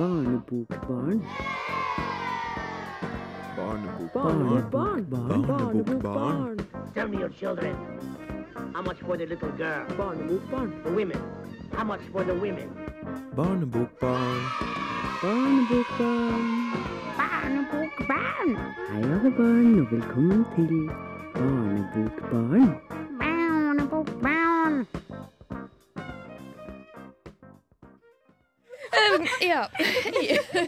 [0.00, 1.20] Barnebokbarn.
[3.54, 5.04] Barnebokbarn.
[5.10, 5.44] Barnebokbarn.
[5.46, 6.94] Barnebokbarn.
[6.94, 7.76] Tell me, your children,
[8.72, 9.84] how much for the little girl?
[9.98, 10.84] Barnebokbarn.
[10.84, 11.20] The women,
[11.76, 12.72] how much for the women?
[13.36, 14.40] Barnebokbarn.
[15.20, 16.70] Barnebokbarn.
[18.88, 20.90] Hei, alle barn, og velkommen til
[21.34, 22.62] Barnebokbarn.
[22.62, 22.99] Um,
[29.60, 29.68] ja.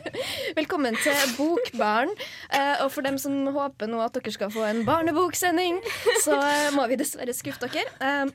[0.59, 2.12] Velkommen til Bokbarn.
[2.52, 5.80] Eh, og for dem som håper nå at dere skal få en barneboksending,
[6.24, 7.88] så eh, må vi dessverre skuffe dere.
[8.02, 8.32] Eh,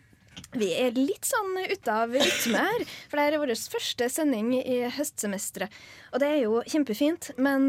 [0.58, 4.80] vi er litt sånn ute av rytme her, for det er vår første sending i
[4.96, 5.74] høstsemesteret.
[6.14, 7.68] Og det er jo kjempefint, men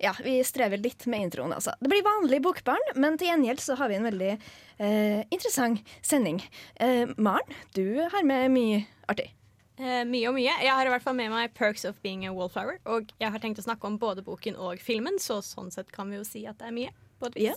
[0.00, 1.74] ja, vi strever litt med introen, altså.
[1.82, 6.40] Det blir vanlig Bokbarn, men til gjengjeld så har vi en veldig eh, interessant sending.
[6.80, 9.28] Eh, Maren, du har med mye artig.
[9.76, 10.52] Eh, mye og mye.
[10.64, 12.78] Jeg har i hvert fall med meg 'Perks of Being a Wallflower'.
[12.86, 16.08] Og jeg har tenkt å snakke om både boken og filmen, så sånn sett kan
[16.10, 16.92] vi jo si at det er mye.
[17.20, 17.44] På et vis.
[17.44, 17.54] Ja.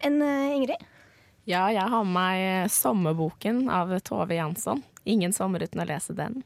[0.00, 0.84] En uh, Ingrid?
[1.48, 4.82] Ja, jeg har med meg sommerboken av Tove Jansson.
[5.04, 6.42] Ingen sommer uten å lese den.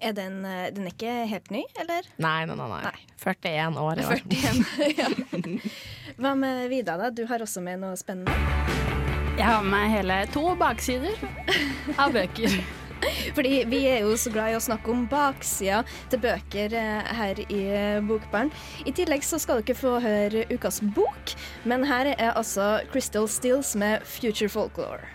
[0.00, 2.06] Er den, eh, den er ikke helt ny, eller?
[2.16, 2.68] Nei, nei, nei.
[2.68, 2.82] nei.
[2.82, 3.06] Nei.
[3.20, 4.22] 41 år i år.
[4.26, 4.64] 41.
[4.98, 5.08] ja.
[6.16, 7.10] Hva med Vida, da?
[7.10, 8.34] Du har også med noe spennende.
[9.36, 11.14] Jeg har med meg hele to baksider
[11.98, 12.60] av bøker.
[13.36, 17.44] Fordi vi er jo så glad i å snakke om baksida til bøker eh, her
[17.48, 17.62] i
[18.06, 18.18] Bokbaren.
[18.30, 18.50] Bokbarn.
[18.86, 21.34] I tillegg så skal dere få høre ukas bok,
[21.64, 25.08] men her er altså Crystal Stills med Future Folklore.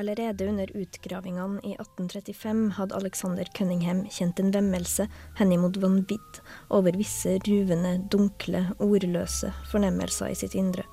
[0.00, 5.04] Allerede under utgravingene i 1835 hadde Alexander Cunningham kjent en vemmelse
[5.36, 6.38] henimot vanvidd
[6.72, 10.86] over visse ruvende, dunkle, ordløse fornemmelser i sitt indre,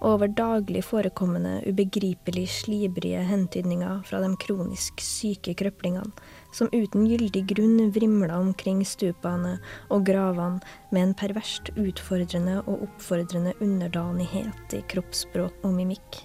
[0.00, 6.08] over daglig forekommende, ubegripelig slibrige hentydninger fra de kronisk syke krøplingene,
[6.56, 9.58] som uten gyldig grunn vrimla omkring stupene
[9.92, 16.22] og gravene med en perverst utfordrende og oppfordrende underdanighet i kroppsspråk og mimikk.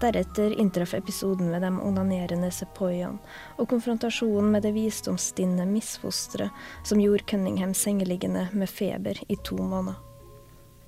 [0.00, 3.18] Deretter inntraff episoden med de onanerende sepoiene
[3.56, 6.50] og konfrontasjonen med det visdomsstinne misfosteret
[6.82, 10.00] som gjorde Cunningham sengeliggende med feber i to måneder.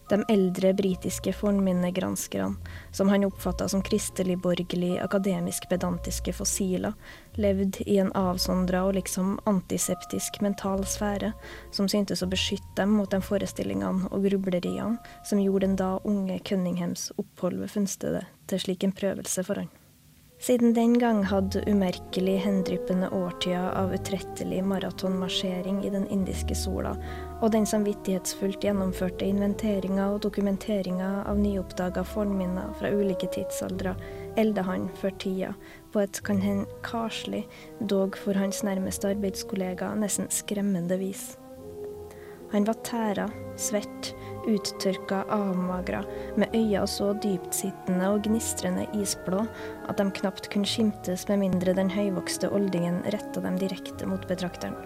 [0.09, 2.55] De eldre britiske fornminnegranskerne,
[2.93, 6.95] som han oppfatta som kristelig-borgerlig akademisk-pedantiske fossiler,
[7.35, 11.33] levde i en avsondra og liksom antiseptisk mental sfære,
[11.75, 16.39] som syntes å beskytte dem mot de forestillingene og grubleriene som gjorde den da unge
[16.47, 19.73] Cunninghams opphold ved funnstedet til slik en prøvelse for han.
[20.39, 26.93] Siden den gang hadde umerkelig hendryppende årtida av utrettelig maratonmarsjering i den indiske sola,
[27.41, 33.97] og den samvittighetsfullt gjennomførte inventeringa og dokumenteringa av nyoppdaga fornminner fra ulike tidsaldre,
[34.37, 35.55] elda han før tida
[35.95, 37.47] på et kan hende karslig,
[37.81, 41.31] dog for hans nærmeste arbeidskollega nesten skremmende vis.
[42.53, 44.13] Han var tæra, svett,
[44.47, 46.03] uttørka, avmagra,
[46.37, 49.45] med øya så dyptsittende og gnistrende isblå
[49.89, 54.77] at de knapt kunne skimtes med mindre den høyvokste oldingen retta dem direkte mot betrakteren.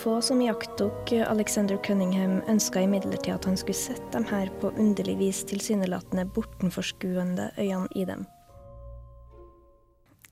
[0.00, 5.16] Få som iakttok Alexander Cunningham, ønska imidlertid at han skulle sette dem her på underlig
[5.18, 8.28] vis tilsynelatende bortenforskuende øynene i dem.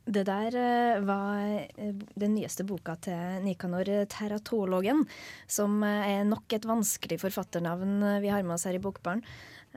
[0.09, 1.43] Det der eh, var
[1.77, 5.03] eh, den nyeste boka til Nikanor Teratologen,
[5.45, 9.21] som eh, er nok et vanskelig forfatternavn vi har med oss her i Bokbarn.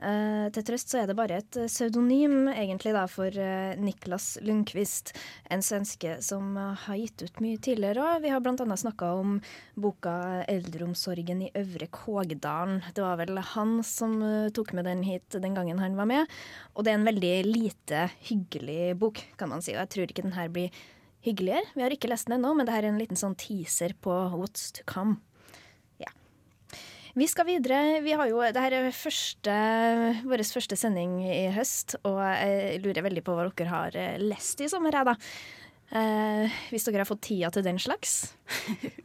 [0.00, 5.12] Eh, til trøst så er det bare et pseudonym egentlig da for uh, Niklas Lundqvist,
[5.52, 8.02] en svenske som uh, har gitt ut mye tidligere.
[8.02, 8.22] òg.
[8.24, 9.40] vi har annet snakka om
[9.76, 12.82] boka 'Eldreomsorgen i Øvre Kågdalen'.
[12.94, 16.26] Det var vel han som eh, tok med den hit den gangen han var med.
[16.74, 19.72] Og det er en veldig lite hyggelig bok, kan man si.
[19.72, 20.70] Og jeg tror ikke den her blir
[21.22, 21.62] hyggeligere.
[21.74, 24.10] Vi har ikke lest den ennå, men det her er en liten sånn teaser på
[24.34, 25.20] what's to come.
[27.12, 28.00] Vi skal videre.
[28.00, 29.54] Vi har jo, det her er første,
[30.24, 34.62] vår første sending i høst, og jeg lurer veldig på hva dere har eh, lest
[34.64, 34.96] i sommer.
[34.96, 35.16] jeg, da.
[35.92, 38.32] Eh, hvis dere har fått tida til den slags.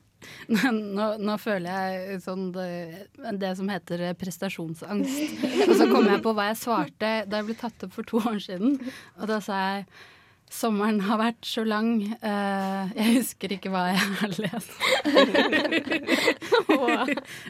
[0.52, 3.08] Nå, nå føler jeg sånn det,
[3.40, 5.44] det som heter prestasjonsangst.
[5.68, 8.20] Og så kom jeg på hva jeg svarte da jeg ble tatt opp for to
[8.34, 8.80] år siden.
[9.22, 9.90] Og da sa jeg
[10.48, 11.98] Sommeren har vært så lang.
[12.24, 14.72] eh, jeg husker ikke hva jeg har lest.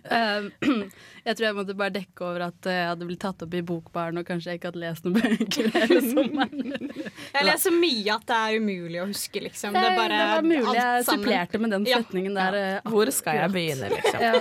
[0.04, 0.48] Eh,
[1.28, 4.18] jeg tror jeg måtte bare dekke over at jeg hadde blitt tatt opp i Bokbaren,
[4.22, 6.92] og kanskje jeg ikke hadde lest noen bøker hele sommeren.
[7.34, 9.76] Jeg leser mye at det er umulig å huske, liksom.
[9.78, 12.02] Det, er bare det var mulig jeg supplerte med den Ja.
[12.04, 12.60] setningen der.
[12.62, 14.20] eh, Hvor skal jeg begynne, liksom?
[14.22, 14.34] Ja,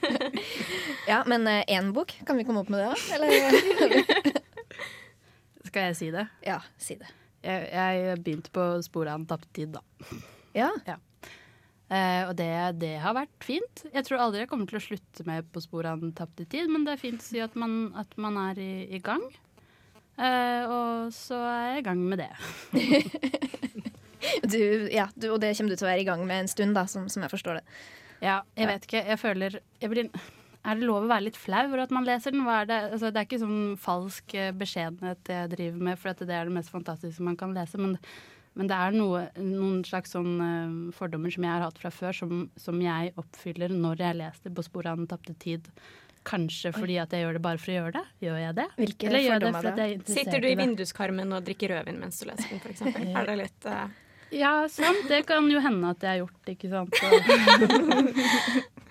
[1.14, 2.96] ja men én bok, kan vi komme opp med det, da?
[3.16, 3.30] Eller?
[5.70, 6.24] Skal jeg si det?
[6.42, 7.06] Ja, si det.
[7.46, 9.82] Jeg, jeg begynte på sporet av en tapt tid, da.
[10.56, 10.70] Ja.
[10.84, 10.98] Eh,
[11.90, 13.84] og det, det har vært fint.
[13.90, 16.70] Jeg tror aldri jeg kommer til å slutte med På sporet av den tapte tid,
[16.70, 19.24] men det er fint å si at man, at man er i, i gang.
[20.20, 22.30] Eh, og så er jeg i gang med det.
[24.44, 26.74] Du, ja, du, og det kommer du til å være i gang med en stund,
[26.76, 27.78] da, som, som jeg forstår det.
[28.20, 29.00] Ja, jeg vet ikke.
[29.08, 30.10] Jeg føler jeg blir,
[30.60, 32.44] Er det lov å være litt flau over at man leser den?
[32.44, 32.80] Er det?
[32.92, 36.50] Altså, det er ikke sånn falsk eh, beskjedenhet jeg driver med, for at det er
[36.50, 37.80] det mest fantastiske man kan lese.
[37.80, 37.96] Men,
[38.58, 42.16] men det er noe, noen slags sånn eh, fordommer som jeg har hatt fra før,
[42.16, 45.70] som, som jeg oppfyller når jeg leser På sporet av den tapte tid.
[46.26, 48.04] Kanskje fordi at jeg gjør det bare for å gjøre det.
[48.26, 48.66] Gjør jeg det?
[48.76, 50.58] Hvilke Eller gjør det fordi jeg er Sitter du i det?
[50.60, 52.82] vinduskarmen og drikker rødvin mens du leser den, f.eks.?
[53.22, 53.86] Er det litt uh...
[54.30, 55.08] Ja, sant.
[55.10, 56.94] Det kan jo hende at jeg har gjort, ikke sant.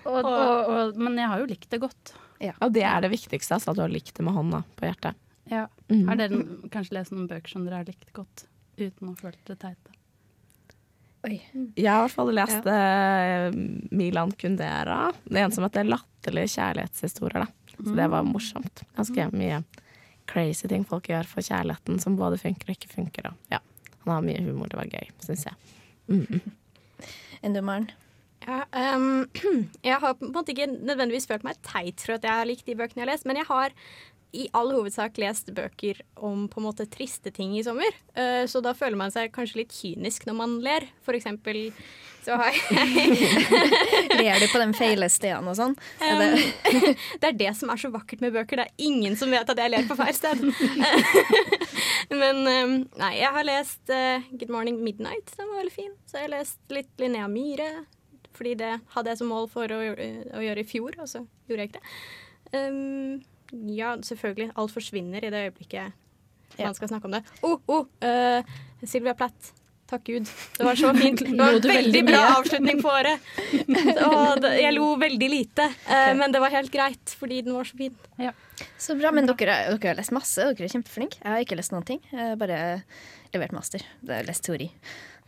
[0.00, 2.14] Og, og, og, og, men jeg har jo likt det godt.
[2.64, 5.18] Og det er det viktigste, altså, at du har likt det med hånda på hjertet.
[5.50, 5.66] Ja.
[5.90, 6.06] Mm.
[6.08, 6.38] Har dere
[6.72, 8.46] kanskje lest noen bøker som dere har likt godt,
[8.88, 9.96] uten å føle det teite?
[11.28, 13.50] Jeg har i hvert fall lest ja.
[13.92, 15.10] Milan Kundera.
[15.26, 17.44] Det er en som heter 'Latterlige kjærlighetshistorier'.
[17.44, 17.74] Da.
[17.76, 18.84] Så det var morsomt.
[18.96, 19.62] Ganske mye
[20.30, 23.30] crazy ting folk gjør for kjærligheten, som både funker og ikke funker.
[23.32, 23.60] Og, ja.
[24.04, 24.70] Han har mye humor.
[24.72, 25.76] Det var gøy, syns jeg.
[26.08, 26.40] Mm.
[27.42, 27.90] Enn du, Maren?
[28.46, 28.62] Ja,
[28.96, 29.26] um,
[29.84, 32.68] jeg har på en måte ikke nødvendigvis følt meg teit for at jeg har likt
[32.68, 33.76] de bøkene jeg har lest, men jeg har
[34.32, 37.96] i all hovedsak lest bøker om på en måte triste ting i sommer.
[38.14, 40.86] Eh, så da føler man seg kanskje litt kynisk når man ler.
[41.06, 41.70] For eksempel
[42.20, 43.16] så har jeg
[44.20, 45.76] Ler du på de feile stedene og sånn?
[45.98, 46.36] Det, Um,
[47.22, 48.60] det er det som er så vakkert med bøker.
[48.60, 50.42] Det er ingen som vet at jeg ler på feil sted.
[52.20, 55.94] Men nei, jeg har lest eh, Good Morning Midnight, den var veldig fin.
[56.06, 57.70] Så jeg har lest litt Linnea Myhre,
[58.36, 61.72] fordi det hadde jeg som mål for å gjøre i fjor, og så gjorde jeg
[61.72, 61.94] ikke det.
[62.50, 63.22] Um,
[63.52, 64.50] ja, selvfølgelig.
[64.56, 65.92] Alt forsvinner i det øyeblikket
[66.58, 66.66] Ja.
[66.66, 67.22] man skal snakke om det.
[67.42, 68.42] Å, oh, oh, uh,
[68.84, 69.52] Sylvia Platt.
[69.90, 70.28] Takk Gud.
[70.56, 71.18] Det var så fint.
[71.24, 73.30] Det var en veldig bra avslutning på året.
[74.06, 77.78] Og jeg lo veldig lite, eh, men det var helt greit fordi den var så
[77.80, 77.96] fin.
[78.78, 79.10] så bra.
[79.14, 80.38] Men dere, dere har lest masse.
[80.52, 81.18] Dere er kjempeflinke.
[81.24, 82.02] Jeg har ikke lest noen ting.
[82.12, 82.60] Jeg har bare
[83.34, 83.82] levert master.
[84.04, 84.70] Jeg har lest teori.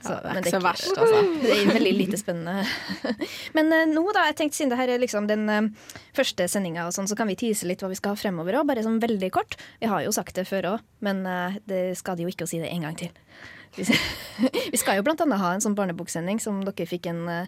[0.02, 1.20] Så, det er ikke så verst, altså.
[1.42, 2.64] Det er veldig lite spennende.
[3.56, 6.88] Men eh, nå, da, jeg tenkte siden det her er liksom den eh, første sendinga,
[6.94, 9.30] sånn, så kan vi tease litt hva vi skal ha fremover òg, bare sånn veldig
[9.34, 9.58] kort.
[9.82, 12.62] Vi har jo sagt det før òg, men eh, det skader jo ikke å si
[12.62, 13.14] det en gang til.
[14.72, 17.46] Vi skal jo annet ha en sånn barneboksending som dere fikk en, eh,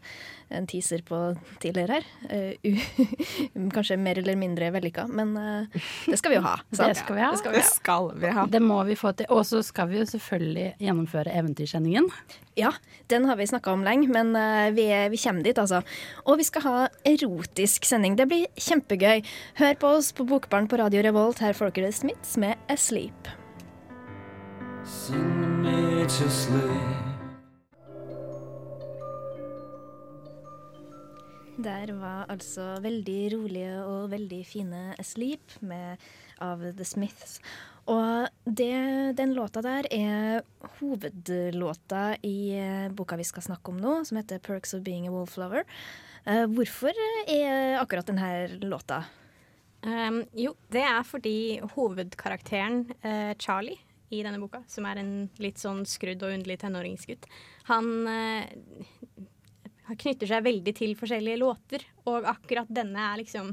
[0.57, 1.19] en teaser på
[1.61, 2.07] tidligere her.
[2.31, 2.81] Eh,
[3.75, 6.55] kanskje mer eller mindre vellykka, men eh, det skal vi jo ha.
[6.73, 6.89] sant?
[6.89, 7.31] Det skal vi ha.
[7.35, 8.47] Det skal vi Det skal vi ha.
[8.57, 9.29] Det må vi få til.
[9.35, 12.09] Og så skal vi jo selvfølgelig gjennomføre Eventyrsendingen.
[12.57, 12.73] Ja,
[13.11, 14.33] den har vi snakka om lenge, men
[14.77, 15.83] vi, er- vi kommer dit, altså.
[16.25, 18.17] Og vi skal ha erotisk sending.
[18.17, 19.25] Det blir kjempegøy.
[19.61, 21.43] Hør på oss på Bokbarn på Radio Revolt.
[21.45, 23.44] Her får dere Smiths med 'Asleep'.
[24.85, 27.15] Sing me to sleep.
[31.57, 35.97] Der var altså veldig rolige og veldig fine 'Sleep' med,
[36.39, 37.41] av The Smiths.
[37.87, 40.43] Og det, den låta der er
[40.77, 45.11] hovedlåta i eh, boka vi skal snakke om nå, som heter 'Perks of Being a
[45.11, 45.65] Wallflower'.
[46.27, 46.93] Eh, hvorfor
[47.27, 49.05] er akkurat denne låta?
[49.81, 53.81] Um, jo, det er fordi hovedkarakteren eh, Charlie
[54.15, 57.27] i denne boka, som er en litt sånn skrudd og underlig tenåringsgutt,
[57.71, 58.51] han eh,
[59.85, 63.51] han knytter seg veldig til forskjellige låter, og akkurat denne er liksom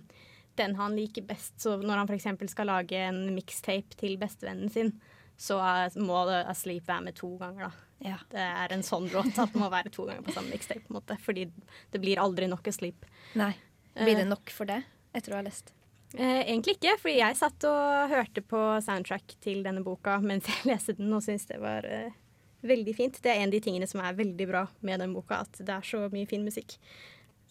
[0.59, 1.57] den han liker best.
[1.59, 2.51] Så når han f.eks.
[2.53, 4.93] skal lage en mixtape til bestevennen sin,
[5.37, 7.71] så er- må A 'Asleep' være med to ganger, da.
[7.99, 8.17] Ja.
[8.29, 10.93] Det er en sånn låt at det må være to ganger på samme mixtape, på
[10.93, 11.51] en måte, fordi
[11.91, 13.03] det blir aldri nok 'Asleep'.
[13.35, 13.55] Nei.
[13.95, 15.73] Blir det nok for det, etter å ha lest?
[16.17, 20.67] Eh, egentlig ikke, fordi jeg satt og hørte på soundtrack til denne boka mens jeg
[20.73, 22.17] leste den, og syntes det var eh,
[22.67, 23.21] veldig fint.
[23.23, 25.77] Det er en av de tingene som er veldig bra med den boka, at det
[25.77, 26.75] er så mye fin musikk.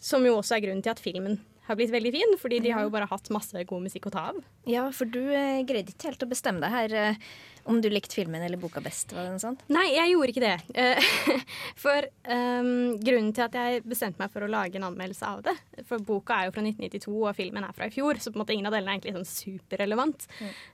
[0.01, 1.41] Som jo også er grunnen til at filmen
[1.71, 4.27] har blitt veldig fin, fordi de har jo bare hatt masse god musikk å ta
[4.33, 4.41] av.
[4.69, 7.31] Ja, for du eh, greide ikke helt å bestemme deg her eh,
[7.71, 9.13] om du likte filmen eller boka best.
[9.15, 9.63] var det noe sånt?
[9.73, 10.57] Nei, jeg gjorde ikke det.
[10.75, 11.11] Eh,
[11.85, 15.55] For ehm, grunnen til at jeg bestemte meg for å lage en anmeldelse av det
[15.89, 18.45] For boka er jo fra 1992, og filmen er fra i fjor, så på en
[18.45, 20.29] måte ingen av delene er egentlig sånn superrelevant.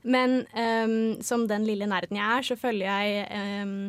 [0.06, 3.80] Men ehm, som den lille nerden jeg er, så følger jeg ehm,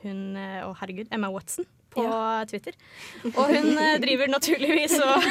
[0.00, 1.66] hun Å, oh, herregud, Emma Watson.
[1.90, 2.04] På
[2.50, 2.76] Twitter.
[3.32, 5.24] Og hun eh, driver naturligvis og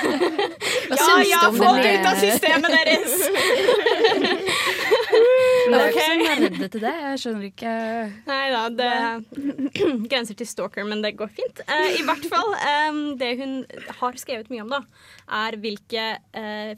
[0.91, 3.13] Ja, ja, få det ut av systemet deres!
[5.69, 5.97] Men det er Ok.
[5.99, 6.91] ikke så redde til det.
[7.03, 7.73] Jeg skjønner ikke
[8.27, 8.89] Nei da, det
[10.11, 11.61] grenser til stalker, men det går fint.
[11.69, 12.51] Uh, I hvert fall,
[12.89, 13.55] um, det hun
[14.01, 14.81] har skrevet mye om, da,
[15.43, 16.73] er hvilke uh,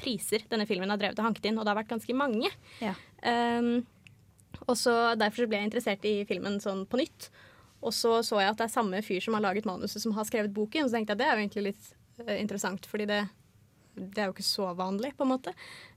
[0.00, 2.50] priser denne filmen har drevet og hanket inn, og det har vært ganske mange.
[2.82, 2.94] Ja.
[3.24, 3.72] Um,
[4.68, 7.30] Og så Derfor så ble jeg interessert i filmen sånn på nytt.
[7.80, 10.28] Og så så jeg at det er samme fyr som har laget manuset, som har
[10.28, 10.88] skrevet boken.
[10.88, 13.20] Så tenkte jeg at det er jo egentlig litt uh, interessant, fordi det,
[13.96, 15.54] det er jo ikke så vanlig, på en måte.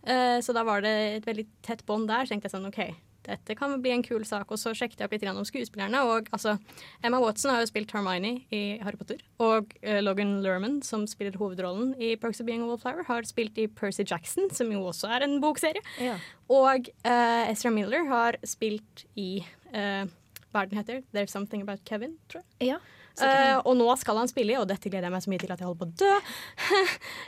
[0.08, 2.24] Uh, så da var det et veldig tett bånd der.
[2.24, 2.86] Så tenkte jeg sånn OK,
[3.24, 4.48] dette kan bli en kul sak.
[4.52, 6.06] Og så sjekket jeg opp litt om skuespillerne.
[6.08, 6.56] Og altså,
[7.04, 9.20] Emma Watson har jo spilt Hermione i Harry Potter.
[9.44, 13.60] Og uh, Logan Lerman, som spiller hovedrollen i Perks of Being a Wallflower, har spilt
[13.60, 15.84] i Percy Jackson, som jo også er en bokserie.
[16.00, 16.16] Ja.
[16.54, 19.40] Og Ezra Miller har spilt i
[19.74, 20.04] eh,
[20.54, 21.02] hva den heter?
[21.14, 22.68] There's Something About Kevin, tror jeg.
[22.74, 22.78] Ja.
[23.22, 25.52] Eh, og nå skal han spille i, og dette gleder jeg meg så mye til
[25.54, 26.14] at jeg holder på å dø.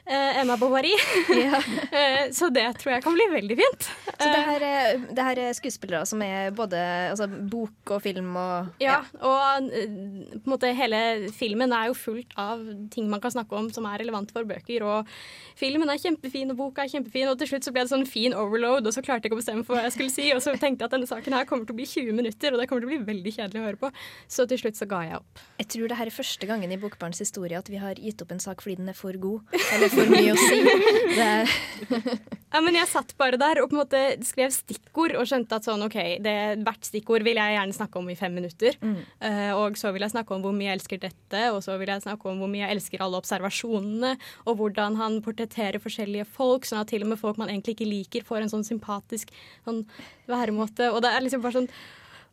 [0.10, 0.94] uh, Emma Bovary.
[1.38, 1.68] uh,
[2.38, 3.90] så det tror jeg kan bli veldig fint.
[4.16, 6.80] Så det her, er, det her er skuespillere som er både
[7.12, 9.92] altså, bok og film og Ja, og eh,
[10.34, 11.00] på en måte hele
[11.36, 12.64] filmen er jo fullt av
[12.94, 14.86] ting man kan snakke om som er relevant for bøker.
[14.88, 15.12] Og
[15.60, 18.34] filmen er kjempefin, og boka er kjempefin, og til slutt så ble det sånn fin
[18.34, 20.56] overload, og så klarte jeg ikke å bestemme for hva jeg skulle si, og så
[20.56, 22.86] tenkte jeg at denne saken her kommer til å bli 20 minutter, og det kommer
[22.86, 23.92] til å bli veldig kjedelig å høre på.
[24.32, 25.44] Så til slutt så ga jeg opp.
[25.60, 28.34] Jeg tror det her er første gangen i Bokbarns historie at vi har gitt opp
[28.36, 29.46] en sak fordi den er for god.
[29.76, 30.64] Eller for mye å si.
[31.16, 31.30] Det
[32.56, 35.66] Ja, men jeg satt bare der og på en måte skrev stikkord og skjønte at
[35.68, 38.78] sånn, ok, det, hvert stikkord vil jeg gjerne snakke om i fem minutter.
[39.20, 41.92] Eh, og så vil jeg snakke om hvor mye jeg elsker dette, og så vil
[41.92, 44.14] jeg snakke om hvor mye jeg elsker alle observasjonene,
[44.48, 47.92] og hvordan han portretterer forskjellige folk, sånn at til og med folk man egentlig ikke
[47.92, 49.36] liker, får en sånn sympatisk
[49.68, 49.84] sånn
[50.32, 50.94] væremåte.
[50.96, 51.72] Og det er liksom bare sånn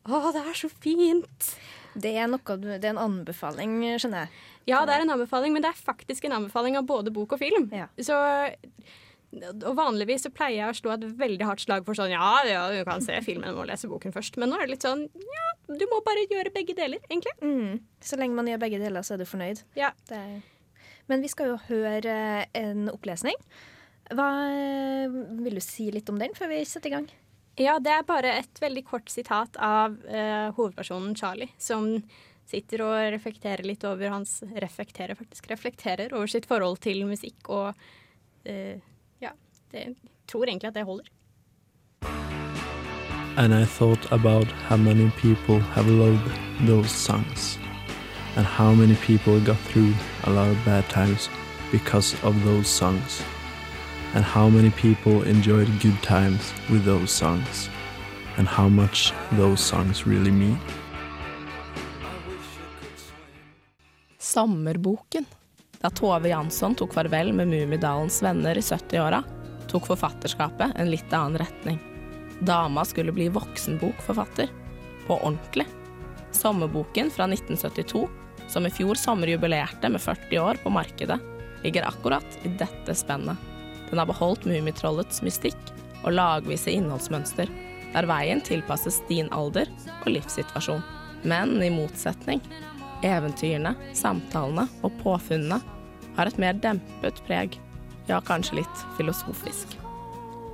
[0.07, 1.51] Å, det er så fint!
[1.95, 4.43] Det er noe Det er en anbefaling, skjønner jeg.
[4.71, 7.41] Ja, det er en anbefaling, men det er faktisk en anbefaling av både bok og
[7.41, 7.69] film.
[7.75, 7.89] Ja.
[8.01, 8.17] Så
[9.41, 12.67] og Vanligvis så pleier jeg å slå et veldig hardt slag for sånn ja, ja,
[12.69, 14.37] du kan se filmen og lese boken først.
[14.37, 17.33] Men nå er det litt sånn ja, du må bare gjøre begge deler, egentlig.
[17.41, 17.79] Mm.
[18.03, 19.63] Så lenge man gjør begge deler, så er du fornøyd.
[19.79, 19.93] Ja.
[20.09, 20.41] Det er...
[21.11, 22.15] Men vi skal jo høre
[22.55, 23.35] en opplesning.
[24.13, 24.29] Hva
[25.43, 27.09] Vil du si litt om den før vi setter i gang?
[27.61, 31.99] Ja, det er bare et veldig kort sitat av uh, hovedpersonen Charlie, som
[32.49, 35.51] sitter og reflekterer litt over hans Reflekterer, faktisk.
[35.51, 37.69] Reflekterer over sitt forhold til musikk og
[38.49, 38.75] uh,
[39.21, 39.35] Ja,
[39.71, 39.93] det,
[40.27, 41.05] tror egentlig at det holder.
[43.35, 46.31] And I thought about how many people have loved
[46.67, 47.57] those songs,
[48.35, 49.93] and how many people got through
[50.25, 51.29] a lot of bad times
[51.71, 53.23] because of those songs,
[54.13, 57.69] and how many people enjoyed good times with those songs,
[58.37, 60.57] and how much those songs really mean.
[64.19, 65.25] Sommerboken.
[65.81, 69.23] Da Tove Jansson tok farvel med Mummidalens venner i 70-åra,
[69.67, 71.79] tok forfatterskapet en litt annen retning.
[72.39, 74.47] Dama skulle bli voksenbokforfatter.
[75.07, 75.65] På ordentlig.
[76.31, 78.07] Sommerboken fra 1972,
[78.47, 81.19] som i fjor sommer jubilerte med 40 år på markedet,
[81.63, 83.52] ligger akkurat i dette spennet.
[83.93, 85.67] Den har beholdt Mummitrollets mystikk
[86.01, 87.45] og lagvise innholdsmønster,
[87.93, 89.69] der veien tilpasses din alder
[89.99, 90.81] og livssituasjon.
[91.21, 92.41] Men i motsetning
[93.05, 95.59] Eventyrene, samtalene og påfunnene
[96.17, 97.59] har et mer dempet preg,
[98.09, 99.77] ja, kanskje litt filosofisk.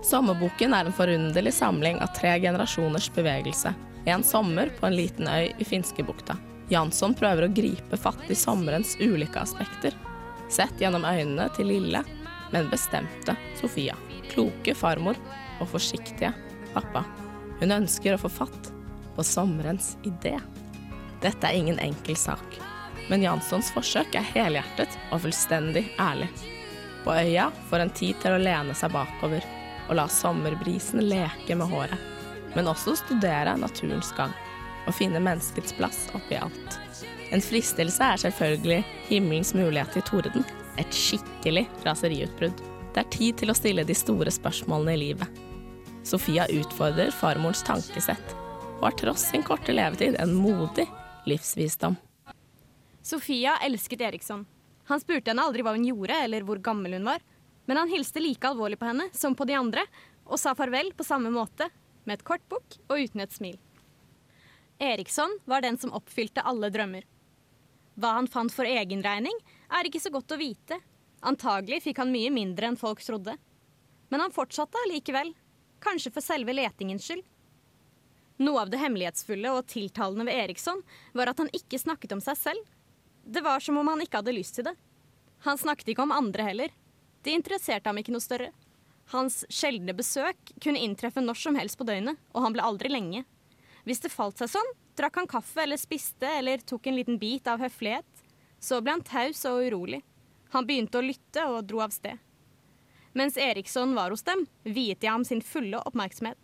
[0.04, 3.72] Sommerboken er en forunderlig samling av tre generasjoners bevegelse.
[4.04, 6.36] En sommer på en liten øy i Finskebukta.
[6.76, 9.96] Jansson prøver å gripe fatt i sommerens ulike aspekter.
[10.52, 12.04] Sett gjennom øynene til lille,
[12.52, 13.96] men bestemte Sofia.
[14.30, 15.18] Kloke farmor
[15.60, 16.34] og forsiktige
[16.74, 17.04] pappa.
[17.60, 18.72] Hun ønsker å få fatt
[19.16, 20.38] på sommerens idé.
[21.24, 22.60] Dette er ingen enkel sak,
[23.10, 26.30] men Janssons forsøk er helhjertet og fullstendig ærlig.
[27.04, 29.44] På øya får en tid til å lene seg bakover
[29.90, 31.98] og la sommerbrisen leke med håret,
[32.56, 34.34] men også studere naturens gang
[34.88, 36.80] og finne menneskets plass oppi alt.
[37.34, 38.80] En fristelse er selvfølgelig
[39.10, 40.46] himmelens mulighet til torden,
[40.78, 42.62] et skikkelig raseriutbrudd.
[42.94, 45.42] Det er tid til å stille de store spørsmålene i livet.
[46.08, 48.36] Sofia utfordrer farmorens tankesett,
[48.80, 50.88] og har tross sin korte levetid en modig
[51.30, 51.98] livsvisdom.
[53.02, 54.46] Sofia elsket Eriksson.
[54.90, 57.22] Han spurte henne aldri hva hun gjorde eller hvor gammel hun var,
[57.70, 59.84] men han hilste like alvorlig på henne som på de andre,
[60.26, 61.70] og sa farvel på samme måte,
[62.06, 63.58] med et kort bukk og uten et smil.
[64.80, 67.04] Eriksson var den som oppfylte alle drømmer.
[68.00, 69.36] Hva han fant for egen regning,
[69.70, 70.80] er ikke så godt å vite.
[71.26, 73.36] Antagelig fikk han mye mindre enn folk trodde.
[74.10, 75.34] Men han fortsatte allikevel,
[75.84, 77.26] kanskje for selve letingens skyld.
[78.40, 80.80] Noe av det hemmelighetsfulle og tiltalende ved Eriksson
[81.18, 82.70] var at han ikke snakket om seg selv.
[83.28, 84.76] Det var som om han ikke hadde lyst til det.
[85.44, 86.72] Han snakket ikke om andre heller.
[87.24, 88.54] Det interesserte ham ikke noe større.
[89.12, 93.26] Hans sjeldne besøk kunne inntreffe når som helst på døgnet, og han ble aldri lenge.
[93.84, 97.48] Hvis det falt seg sånn, drakk han kaffe eller spiste eller tok en liten bit
[97.50, 98.19] av høflighet.
[98.60, 100.02] Så ble han taus og urolig.
[100.54, 102.18] Han begynte å lytte og dro av sted.
[103.18, 106.40] Mens Eriksson var hos dem, viet jeg ham sin fulle oppmerksomhet.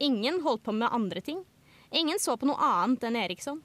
[0.00, 1.42] Ingen holdt på med andre ting.
[1.90, 3.60] Ingen så på noe annet enn Eriksson.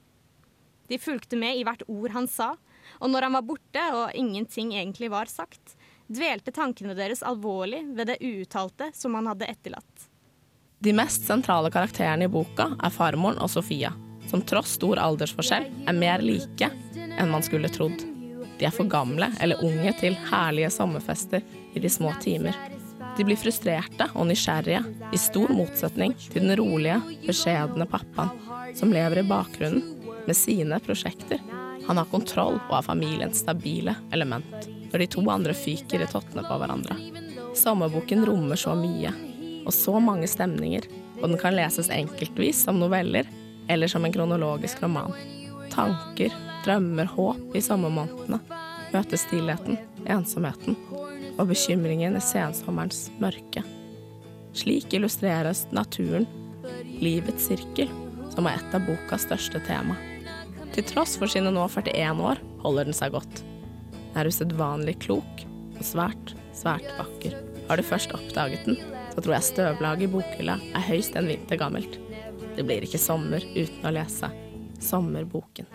[0.88, 2.54] De fulgte med i hvert ord han sa,
[2.98, 8.12] og når han var borte og ingenting egentlig var sagt, dvelte tankene deres alvorlig ved
[8.12, 10.10] det uuttalte som han hadde etterlatt.
[10.78, 13.94] De mest sentrale karakterene i boka er farmoren og Sofia,
[14.30, 18.02] som tross stor aldersforskjell er mer like enn man skulle trodd.
[18.58, 21.44] De er for gamle eller unge til herlige sommerfester
[21.76, 22.56] i de små timer.
[23.16, 28.32] De blir frustrerte og nysgjerrige, i stor motsetning til den rolige, beskjedne pappaen
[28.76, 29.84] som lever i bakgrunnen
[30.26, 31.40] med sine prosjekter.
[31.86, 36.44] Han har kontroll og er familiens stabile element, når de to andre fyker i tottene
[36.44, 36.96] på hverandre.
[37.56, 39.12] Sommerboken rommer så mye,
[39.64, 40.84] og så mange stemninger,
[41.22, 43.28] og den kan leses enkeltvis som noveller
[43.68, 45.12] eller som en kronologisk roman.
[45.72, 46.32] Tanker,
[46.64, 48.40] drømmer, håp i sommermånedene
[48.94, 50.76] Møte stillheten, ensomheten
[51.36, 53.64] og bekymringen i sensommerens mørke.
[54.56, 56.24] Slik illustreres naturen,
[57.02, 57.90] livets sirkel,
[58.32, 59.98] som er et av bokas største tema.
[60.72, 63.42] Til tross for sine nå 41 år holder den seg godt.
[64.14, 65.44] Den er usedvanlig klok
[65.76, 67.36] og svært, svært vakker.
[67.66, 68.80] Har du først oppdaget den,
[69.12, 71.98] så tror jeg støvlaget i bokhylla er høyst en vinter gammelt.
[72.56, 74.30] Det blir ikke sommer uten å lese
[74.80, 75.68] Sommerboken.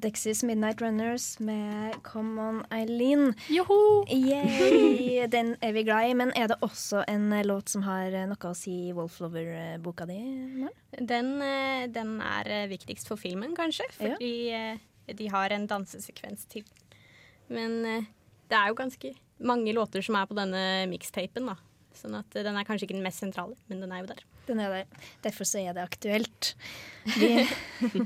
[0.00, 3.34] Dexys Midnight Runners med Come On Eileen.
[3.48, 4.04] Joho!
[4.08, 5.26] Yay!
[5.34, 6.14] Den er vi glad i.
[6.16, 10.06] Men er det også en eh, låt som har eh, noe å si i Wolflover-boka
[10.08, 10.18] di?
[10.96, 14.72] Den, eh, den er viktigst for filmen, kanskje, fordi ja.
[15.16, 16.64] de har en dansesekvens til.
[17.52, 19.12] Men det er jo ganske
[19.44, 21.58] mange låter som er på denne mixtapen, da.
[21.96, 24.24] Sånn at den er kanskje ikke den mest sentrale, men den er jo der.
[24.48, 25.06] Den er der.
[25.24, 26.54] Derfor så er det aktuelt.
[27.16, 27.30] Vi,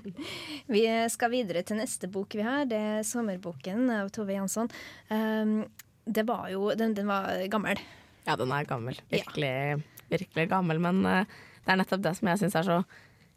[0.75, 2.67] vi skal videre til neste bok vi har.
[2.71, 4.71] Det er 'Sommerboken' av Tove Jansson.
[5.11, 5.65] Um,
[6.05, 7.81] det var jo Den, den var gammel.
[8.27, 8.99] Ja, den er gammel.
[9.11, 10.81] Virkelig, virkelig gammel.
[10.81, 11.25] Men uh,
[11.65, 12.83] det er nettopp det som jeg syns er så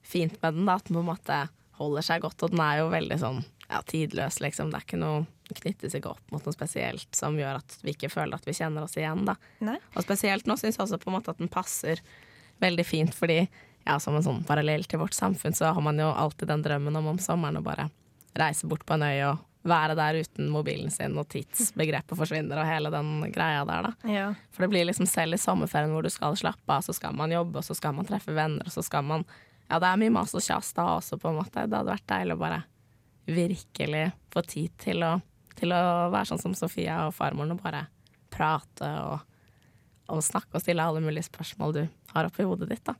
[0.07, 1.39] fint med den, da, at den på en måte
[1.77, 2.43] holder seg godt.
[2.43, 4.71] Og den er jo veldig sånn ja, tidløs, liksom.
[4.71, 7.93] Det er ikke noe den knyttes ikke opp mot noe spesielt som gjør at vi
[7.95, 9.37] ikke føler at vi kjenner oss igjen, da.
[9.63, 9.77] Nei.
[9.95, 12.01] Og spesielt nå syns jeg også på en måte at den passer
[12.63, 13.41] veldig fint, fordi
[13.87, 16.99] ja, som en sånn parallell til vårt samfunn, så har man jo alltid den drømmen
[16.99, 17.89] om om sommeren å bare
[18.37, 22.69] reise bort på en øy og være der uten mobilen sin, og tidsbegrepet forsvinner og
[22.69, 24.11] hele den greia der, da.
[24.11, 24.27] Ja.
[24.53, 27.33] For det blir liksom selv i sommerferien hvor du skal slappe av, så skal man
[27.33, 29.27] jobbe, og så skal man treffe venner, og så skal man
[29.67, 31.65] Ja, det er mye mas og kjas da også, på en måte.
[31.67, 32.61] Det hadde vært deilig å bare
[33.27, 35.17] virkelig få tid til å,
[35.59, 35.81] til å
[36.13, 37.81] være sånn som Sofia og farmoren og bare
[38.31, 39.25] prate og,
[40.07, 42.95] og snakke og stille alle mulige spørsmål du har oppi hodet ditt, da.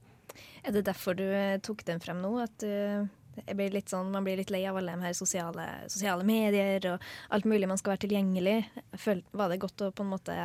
[0.68, 2.34] Er det derfor du eh, tok den frem nå?
[2.44, 3.08] At du
[3.54, 7.04] blir litt sånn, man blir litt lei av alle de her sosiale, sosiale medier og
[7.36, 8.58] alt mulig man skal være tilgjengelig.
[8.98, 10.38] Føl- var det godt å på en måte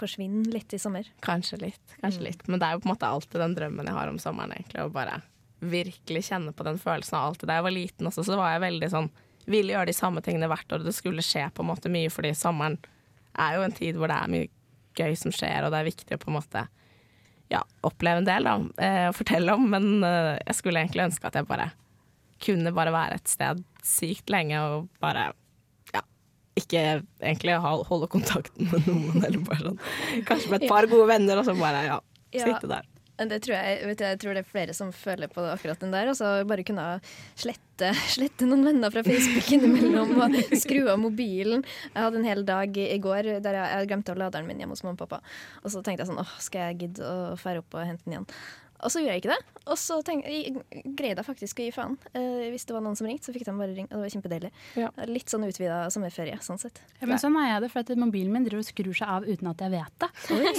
[0.00, 1.06] forsvinne litt i sommer?
[1.24, 2.46] Kanskje litt, kanskje litt.
[2.48, 4.82] Men det er jo på en måte alltid den drømmen jeg har om sommeren, egentlig.
[4.84, 5.18] Å bare
[5.60, 7.48] virkelig kjenne på den følelsen av alltid.
[7.50, 9.10] Da jeg var liten også, så var jeg veldig sånn
[9.50, 12.10] Ville gjøre de samme tingene hvert år, og det skulle skje på en måte mye,
[12.12, 12.74] fordi sommeren
[13.40, 14.50] er jo en tid hvor det er mye
[15.00, 16.62] gøy som skjer, og det er viktig å på en måte
[17.50, 18.52] ja, oppleve en del, da,
[18.86, 19.64] eh, og fortelle om.
[19.72, 21.70] Men eh, jeg skulle egentlig ønske at jeg bare
[22.40, 25.26] kunne bare være et sted sykt lenge og bare
[25.92, 26.00] ja,
[26.56, 26.84] ikke
[27.20, 31.48] egentlig holde kontakten med noen, eller bare sånn Kanskje med et par gode venner, og
[31.48, 31.98] så bare ja,
[32.30, 32.46] Ja.
[32.46, 32.86] sitte der.
[33.28, 35.82] Det tror jeg, vet du, jeg tror det er flere som føler på det akkurat
[35.82, 36.08] den der.
[36.12, 36.86] Altså bare kunne
[37.38, 41.66] slette, slette noen venner fra Facebook innimellom og skru av mobilen.
[41.92, 44.62] Jeg hadde en hel dag i går der jeg, jeg glemte å lade den min
[44.62, 45.20] hjemme hos mamma og pappa.
[45.64, 48.18] Og så tenkte jeg sånn åh, skal jeg gidde å fære opp og hente den
[48.18, 48.28] igjen?
[48.84, 49.60] Og så gjorde jeg ikke det.
[49.70, 51.96] Og så greide jeg faktisk å gi faen.
[52.16, 53.90] Eh, hvis det var noen som ringte, så fikk de bare ringe.
[53.90, 54.50] Og det var kjempedeilig.
[54.80, 54.90] Ja.
[55.10, 56.80] Litt sånn utvida sommerferie, sånn sett.
[57.00, 59.28] Ja, men sånn er jeg det, for at mobilen min driver og skrur seg av
[59.28, 60.10] uten at jeg vet det.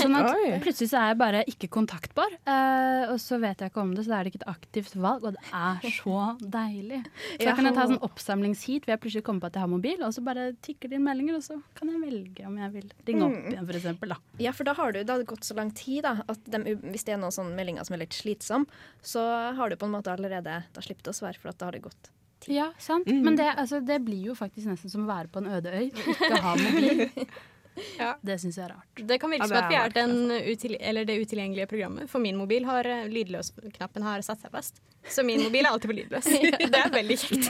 [0.02, 0.52] Sånn at Oi.
[0.64, 4.06] plutselig så er jeg bare ikke kontaktbar, eh, og så vet jeg ikke om det,
[4.06, 7.02] så da er det ikke et aktivt valg, og det er så deilig.
[7.34, 9.72] Så da kan jeg ta sånn oppsamlingsheat hvor jeg plutselig kommer på at jeg har
[9.72, 12.74] mobil, og så bare tikker det inn meldinger, og så kan jeg velge om jeg
[12.78, 14.16] vil ringe opp igjen, for eksempel.
[14.42, 17.08] Ja, for da har du, det har gått så lang tid da, at de, hvis
[17.08, 18.66] det er noen sånne meldinger som er litt slitsomme,
[19.02, 19.22] så
[19.58, 21.78] har du på en måte allerede Da slipper du å svare, for at da har
[21.78, 22.10] det gått.
[22.42, 22.56] tid.
[22.56, 23.08] Ja, sant.
[23.08, 25.92] Men det, altså, det blir jo faktisk nesten som å være på en øde øy
[25.92, 27.04] og ikke ha mobil.
[27.98, 28.14] Ja.
[28.22, 29.04] Det syns jeg er rart.
[29.08, 30.16] Det kan virke som at vi er den
[30.52, 32.10] util eller det utilgjengelige programmet.
[32.12, 34.82] For min mobil har eh, lydløs-knappen har satt seg fast.
[35.10, 36.28] Så min mobil er alltid på lydløs.
[36.72, 37.48] Det er veldig kjekt.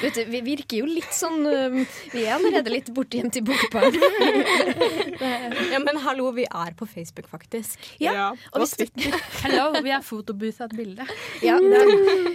[0.00, 1.76] Vet du, vi virker jo litt sånn um,
[2.14, 3.98] Vi er allerede litt bortgjemt i bokbarn.
[5.16, 7.80] Ja, men hallo, vi er på Facebook, faktisk.
[8.00, 8.84] Ja, og hvis du,
[9.42, 11.06] Hello, vi er fotobooth av et bilde.
[11.44, 11.56] ja,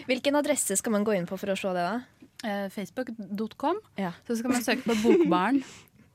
[0.10, 2.22] hvilken adresse skal man gå inn på for å se det, da?
[2.44, 3.80] Eh, Facebook.com.
[4.02, 4.14] Ja.
[4.28, 5.62] Så skal man søke på Bokbarn.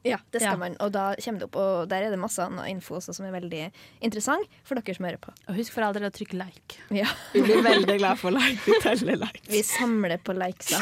[0.07, 0.59] Ja, det skal Ja.
[0.61, 0.77] man.
[0.81, 3.33] Og da kommer det opp, og der er det masse annen info også som er
[3.35, 3.65] veldig
[4.07, 5.31] interessant for dere som hører på.
[5.49, 6.71] Og husk for all del å trykke like.
[6.95, 7.09] Ja.
[7.33, 8.61] Vi blir veldig glad for like.
[8.67, 9.51] Vi teller likes.
[9.51, 10.79] Vi samler på likesa.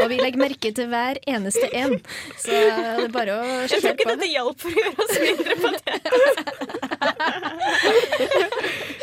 [0.00, 1.96] Og vi legger merke til hver eneste en.
[2.36, 5.54] Så det er bare å Jeg tror ikke dette hjalp for å gjøre oss mindre
[5.62, 5.84] på det.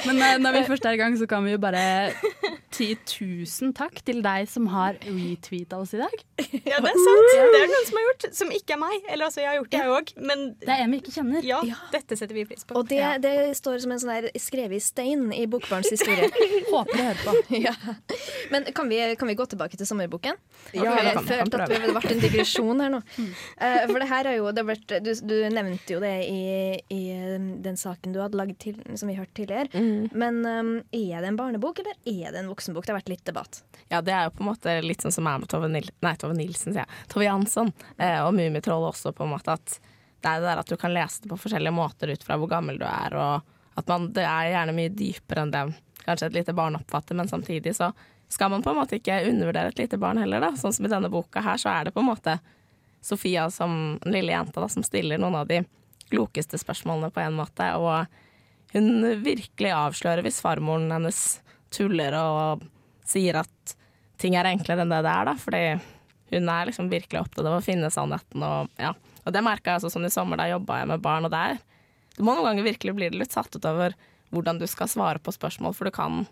[0.07, 1.83] Men eh, når vi først er i gang, så kan vi jo bare
[2.73, 6.15] tusen takk til deg som har retweeta oss i dag.
[6.63, 7.29] Ja, det er sant.
[7.33, 8.93] Det er noen som har gjort, som ikke er meg.
[9.12, 10.12] Eller altså, jeg har gjort det, jeg òg.
[10.29, 11.45] Men Det er en vi ikke kjenner.
[11.45, 11.59] ja,
[11.93, 12.77] dette setter vi pris på.
[12.79, 16.29] Og det, det står som en sånn der skrevet i stein i Bokbarns historie.
[16.73, 17.36] Håper du hører på.
[17.63, 17.73] Ja.
[18.51, 20.39] Men kan vi, kan vi gå tilbake til sommerboken?
[20.75, 23.01] Ja, det jeg følte at det ble en digresjon her nå.
[23.13, 26.41] Eh, for det her er jo det har vært, du, du nevnte jo det i,
[26.93, 27.01] i
[27.36, 29.83] um, den saken du hadde lagd til, som vi hørte tidligere.
[30.15, 32.86] Men um, er det en barnebok, eller er det en voksenbok?
[32.86, 33.63] Det har vært litt debatt.
[33.89, 36.15] Ja, det er jo på en måte litt sånn som er med Tove, Nil nei,
[36.17, 37.08] Tove Nilsen, sier jeg.
[37.12, 39.58] Tove Jansson eh, og Mummitrollet også, på en måte.
[39.58, 39.80] At
[40.23, 42.52] det er det der at du kan lese det på forskjellige måter ut fra hvor
[42.52, 45.63] gammel du er, og at man, det er gjerne mye dypere enn det
[46.04, 47.91] kanskje et lite barn oppfatter, men samtidig så
[48.32, 50.54] skal man på en måte ikke undervurdere et lite barn heller, da.
[50.58, 52.38] Sånn som i denne boka her, så er det på en måte
[53.04, 55.60] Sofia som den lille jenta da, som stiller noen av de
[56.08, 58.08] klokeste spørsmålene på en måte, og
[58.73, 61.19] hun virkelig avslører hvis farmoren hennes
[61.73, 62.63] tuller og
[63.07, 63.75] sier at
[64.21, 65.63] ting er enklere enn det det er, da, fordi
[66.33, 68.93] hun er liksom virkelig opptatt av å finne sannheten, og ja.
[69.23, 71.62] Og det merka jeg altså sånn i sommer, da jobba jeg med barn, og der
[72.13, 73.95] Du må noen ganger virkelig bli litt satt ut over
[74.33, 76.27] hvordan du skal svare på spørsmål, for du kan,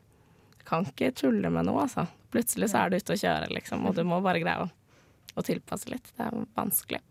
[0.68, 2.06] kan ikke tulle med noe, altså.
[2.34, 4.68] Plutselig så er du ute og kjører, liksom, og du må bare greie å,
[5.34, 6.12] å tilpasse litt.
[6.18, 7.02] Det er vanskelig.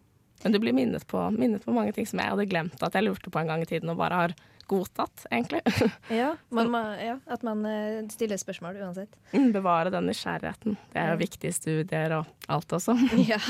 [0.44, 3.04] Men du blir minnet på, minnet på mange ting som jeg hadde glemt at jeg
[3.04, 4.36] lurte på en gang i tiden, og bare har
[4.70, 5.60] godtatt, egentlig.
[6.20, 9.16] Ja, man ja, At man eh, stiller spørsmål uansett.
[9.34, 10.76] Mm, Bevare den nysgjerrigheten.
[10.92, 12.94] Det er jo viktig i studier og alt også.
[13.30, 13.40] Ja.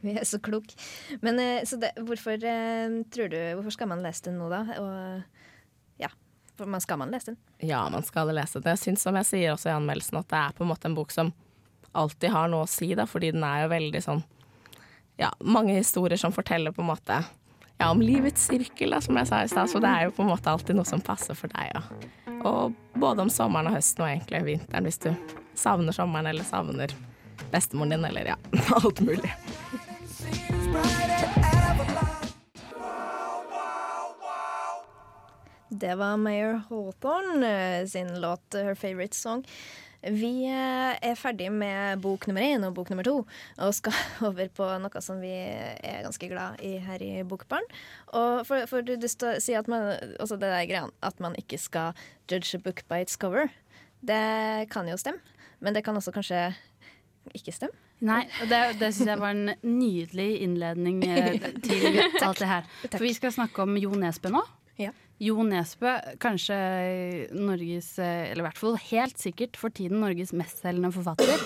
[0.00, 0.76] Vi er så kloke.
[1.20, 4.62] Men eh, så det, hvorfor eh, tror du Hvorfor skal man lese den nå, da?
[4.80, 6.12] Og ja,
[6.56, 7.40] for man skal man lese den?
[7.66, 8.70] Ja, man skal lese den.
[8.72, 10.96] Jeg syns, som jeg sier også i anmeldelsen, at det er på en måte en
[10.96, 11.34] bok som
[11.96, 14.22] alltid har noe å si, da, fordi den er jo veldig sånn
[15.16, 17.22] Ja, mange historier som forteller på en måte
[17.78, 19.70] ja, om livets sirkel, da, som jeg sa i stad.
[19.70, 21.74] Så det er jo på en måte alltid noe som passer for deg.
[21.74, 21.82] Ja.
[22.46, 25.10] Og både om sommeren og høsten og egentlig vinteren, hvis du
[25.56, 26.92] savner sommeren eller savner
[27.52, 28.38] bestemoren din, eller ja,
[28.80, 29.32] alt mulig.
[35.68, 39.44] Det var Mayor Hawthorne eh, sin låt eh, 'Her Favorite Song'.
[40.12, 43.16] Vi eh, er ferdig med bok nummer én og bok nummer to,
[43.58, 43.96] og skal
[44.28, 47.66] over på noe som vi er ganske glad i her i Bokbarn.
[48.14, 51.58] Og for, for du, du sier at man, også det der greia at man ikke
[51.60, 51.96] skal
[52.30, 53.50] judge a book by its cover.
[54.06, 55.22] Det kan jo stemme,
[55.60, 56.50] men det kan også kanskje
[57.34, 57.74] ikke stemme.
[58.04, 62.68] Nei, og det, det syns jeg var en nydelig innledning eh, til alt det her.
[62.90, 64.44] For vi skal snakke om Jo Nesbø nå.
[64.76, 64.92] Ja.
[65.22, 66.56] Jo Nesbø, kanskje
[67.32, 71.40] Norges, eller i hvert fall helt sikkert for tiden Norges mestselgende forfatter.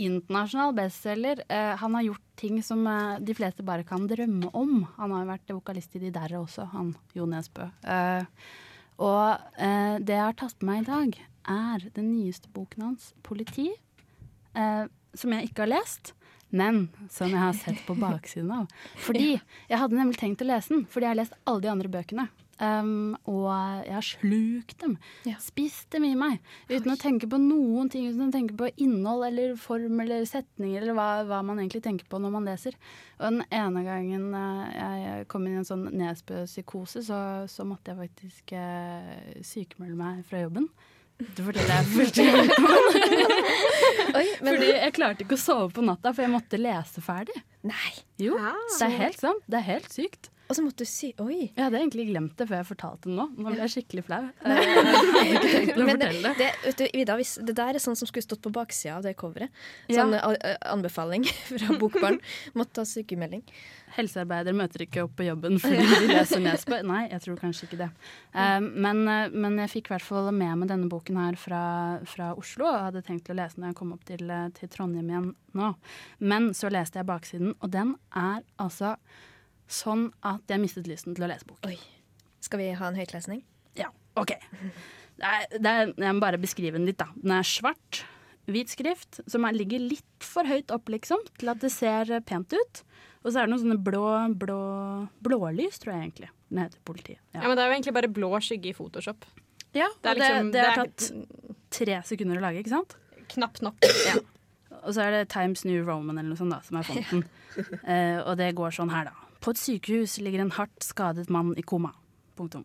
[0.00, 1.42] Internasjonal bestselger.
[1.52, 4.86] Eh, han har gjort ting som eh, de fleste bare kan drømme om.
[4.96, 7.68] Han har jo vært vokalist i De Derre også, han Jo Nesbø.
[7.84, 8.24] Eh,
[9.04, 11.16] og det jeg har tatt med meg i dag,
[11.50, 13.72] er den nyeste boken hans, 'Politi'.
[15.18, 16.12] Som jeg ikke har lest,
[16.54, 18.70] men som jeg har sett på baksiden av.
[19.02, 21.90] Fordi jeg hadde nemlig tenkt å lese den, fordi jeg har lest alle de andre
[21.90, 22.28] bøkene.
[22.62, 23.48] Um, og
[23.82, 24.96] jeg har slukt dem.
[25.26, 25.36] Ja.
[25.42, 26.38] Spist dem i meg.
[26.70, 28.06] Uten å tenke på noen ting.
[28.10, 32.08] Uten å tenke på innhold eller form eller setninger eller hva, hva man egentlig tenker
[32.10, 32.78] på når man leser.
[33.18, 37.92] Og den ene gangen eh, jeg kom inn i en sånn Nesbø-psykose, så, så måtte
[37.92, 40.68] jeg faktisk uh, sykemelde meg fra jobben.
[41.14, 42.48] Det forteller jeg første gang.
[44.18, 47.36] Oi, Fordi jeg klarte ikke å sove på natta, for jeg måtte lese ferdig.
[47.66, 47.92] Nei!
[48.20, 49.46] Jo, det er helt sant.
[49.46, 50.30] Det er helt sykt.
[50.54, 51.48] Og så måtte du si Oi!
[51.50, 53.24] Jeg hadde egentlig glemt det før jeg fortalte det nå.
[53.34, 54.22] Nå ble jeg skikkelig flau.
[55.24, 58.98] Eh, Men det, du, Ida, hvis, det der er sånn som skulle stått på baksida
[58.98, 59.50] av det coveret.
[59.90, 62.18] Sånn a- a- anbefaling fra Bokbarn.
[62.54, 63.42] Måtte ta sykemelding.
[63.96, 66.80] Helsearbeidere møter ikke opp på jobben fordi de leser Nesbø.
[66.92, 67.90] Nei, jeg tror kanskje ikke det.
[68.36, 71.62] Eh, men, eh, men jeg fikk i hvert fall med meg denne boken her fra,
[72.10, 74.72] fra Oslo, og hadde tenkt å lese den når jeg kom opp til, eh, til
[74.74, 75.72] Trondheim igjen nå.
[76.22, 78.96] Men så leste jeg baksiden, og den er altså
[79.70, 81.58] sånn at jeg mistet lysten til å lese bok.
[81.68, 81.78] Oi.
[82.44, 83.42] Skal vi ha en høytlesning?
[83.78, 83.88] Ja,
[84.20, 84.34] OK.
[85.14, 87.06] Det er, det er, jeg må bare beskrive den litt, da.
[87.16, 88.02] Den er svart,
[88.50, 92.52] hvit skrift, som er, ligger litt for høyt opp, liksom, til at det ser pent
[92.52, 92.82] ut.
[93.24, 94.04] Og så er det noen sånne blå,
[94.36, 94.58] blå
[95.24, 97.18] blålys, tror jeg egentlig den heter politiet.
[97.34, 99.24] Ja, men det er jo egentlig bare blå skygge i Photoshop.
[99.74, 102.74] Ja, Det er liksom, det, det har det er- tatt tre sekunder å lage, ikke
[102.76, 102.94] sant?
[103.32, 103.80] Knapt nok.
[104.06, 104.20] Ja.
[104.84, 107.24] Og så er det Times New Roman eller noe sånt da, som er fonten.
[107.54, 109.23] Eh, og det går sånn her, da.
[109.44, 111.90] På et sykehus ligger en hardt skadet mann i koma.
[112.32, 112.64] Punktum.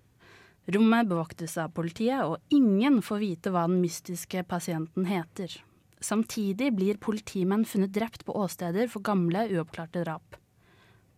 [0.72, 5.58] Rommet bevoktes av politiet, og ingen får vite hva den mystiske pasienten heter.
[6.00, 10.39] Samtidig blir politimenn funnet drept på åsteder for gamle, uoppklarte drap.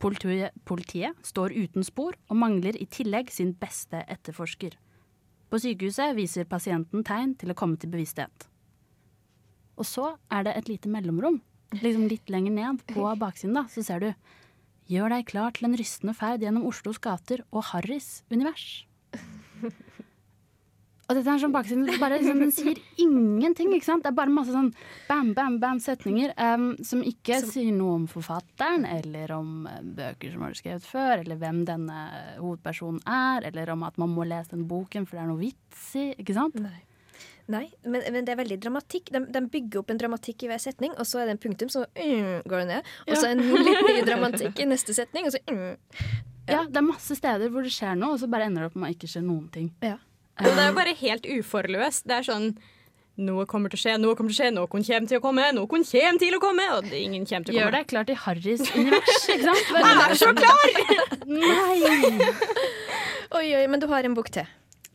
[0.02, 4.74] Politiet, politiet står uten spor, og mangler i tillegg sin beste etterforsker.
[5.52, 8.50] På sykehuset viser pasienten tegn til å komme til bevissthet.
[9.78, 11.38] Og så er det et lite mellomrom,
[11.84, 14.14] liksom litt lenger ned på baksiden, da, så ser du
[14.92, 18.84] Gjør deg klar til en rystende ferd gjennom Oslos gater og Harrys univers.
[21.12, 23.74] Og dette er sånn baksiden, bare, liksom, Den sier ingenting.
[23.76, 24.04] ikke sant?
[24.06, 24.70] Det er bare masse sånn
[25.10, 30.32] bam, bam, bam setninger um, som ikke sier noe om forfatteren, eller om eh, bøker
[30.32, 32.06] som har du skrevet før, eller hvem denne
[32.38, 35.90] hovedpersonen er, eller om at man må lese den boken for det er noe vits
[36.00, 36.08] i.
[36.16, 36.56] ikke sant?
[36.64, 36.80] Nei.
[37.52, 39.12] Nei, men, men det er veldig dramatikk.
[39.12, 41.72] De, de bygger opp en dramatikk i hver setning, og så er det en punktum,
[41.74, 42.92] så mm, går det ned.
[43.08, 45.72] Og så en litt ny dramatikk i neste setning, og så mm.
[46.50, 48.78] Ja, Det er masse steder hvor det skjer noe, og så bare ender det opp
[48.80, 49.72] med å ikke skje noen ting.
[49.86, 49.98] Ja.
[50.42, 52.08] Og det er jo bare helt uforløst.
[52.10, 52.48] Det er sånn
[53.22, 55.48] noe kommer til å skje, noe kommer til å skje, noen kommer til å komme,
[55.54, 58.16] noen kommer til å komme, og det- ingen kommer til å Gjør deg klar til
[58.16, 59.66] Harrys univers, ikke sant?
[59.76, 60.68] Vær så klar!
[61.28, 62.32] Nei!
[63.32, 64.48] Oi, oi, men du har en bok til.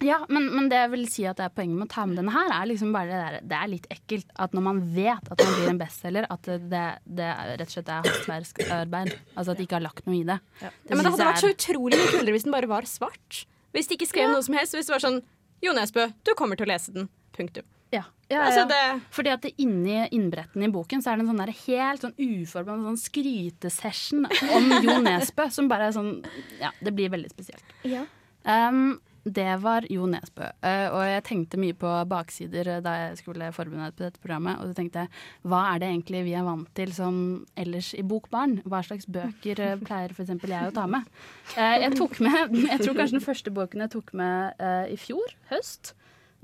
[0.05, 2.19] Ja, men, men det jeg vil si at det er poenget med å ta med
[2.21, 5.31] denne her, er liksom bare det der Det er litt ekkelt at når man vet
[5.33, 6.83] at man blir en bestselger, at det, det,
[7.21, 10.25] det er- rett og slett er arbeid, Altså at de ikke har lagt noe i
[10.29, 10.37] det.
[10.61, 13.47] Ja, men det hadde vært så utrolig mye kulere hvis den bare var svart.
[13.73, 14.77] Hvis de ikke skrev noe som helst.
[14.77, 15.23] Hvis det var sånn
[15.65, 17.09] Jo Nesbø, du kommer til å lese den.
[17.37, 17.65] Punktum.
[17.93, 18.03] Ja.
[18.29, 21.41] Ja, Altså, det- Fordi at det inni innbretten i boken så er det en sånn
[21.47, 26.25] der helt sånn uforberedt sånn skrytesession om Jo Nesbø, som bare er sånn
[26.61, 27.63] Ja, det blir veldig spesielt.
[27.85, 28.05] Ja.
[28.45, 30.47] Um, det var Jo Nesbø.
[30.62, 34.61] Uh, og jeg tenkte mye på baksider uh, da jeg skulle forberede på dette programmet.
[34.61, 37.19] Og så tenkte jeg, hva er det egentlig vi er vant til som
[37.59, 38.61] ellers i Bokbarn?
[38.65, 40.31] Hva slags bøker uh, pleier f.eks.
[40.31, 41.11] jeg å ta med?
[41.57, 45.95] Jeg tok med, jeg tror kanskje den første boken jeg tok med i fjor, høst.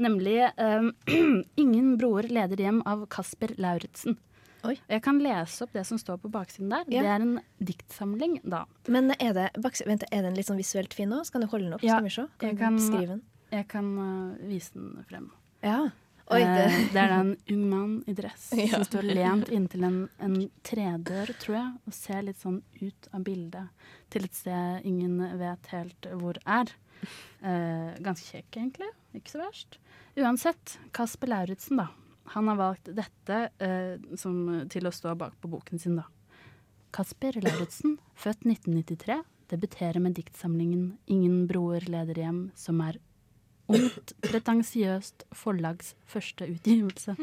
[0.03, 0.41] Nemlig
[1.61, 4.19] 'Ingen broer leder hjem' av Kasper Lauritzen.
[4.65, 4.77] Oi.
[4.89, 6.85] Jeg kan lese opp det som står på baksiden der.
[6.93, 7.03] Ja.
[7.03, 8.65] Det er en diktsamling, da.
[8.87, 9.49] Men er, det,
[9.87, 11.11] vent, er den litt sånn visuelt fin?
[11.25, 12.27] Så kan du holde den opp, Ja, skal vi se?
[12.39, 13.23] Kan jeg kan- den?
[13.53, 15.31] Jeg kan uh, vise den frem.
[15.63, 15.91] Ja.
[16.33, 18.69] Oi, det, Eh, det er en ung mann i dress Ja.
[18.79, 23.25] som står lent inntil en, en tredør, tror jeg, og ser litt sånn ut av
[23.27, 23.69] bildet
[24.15, 26.71] til et sted ingen vet helt hvor er.
[27.43, 28.89] Eh, ganske kjekk, egentlig.
[29.19, 29.77] Ikke så verst.
[30.17, 31.89] Uansett, Kasper Lauritzen, da.
[32.25, 36.07] Han har valgt dette eh, som, til å stå bak på boken sin, da.
[36.93, 42.99] Kasper Lauritzen, født 1993, debuterer med diktsamlingen 'Ingen broer leder hjem', som er
[43.69, 47.17] ungt, pretensiøst forlags første utgivelse.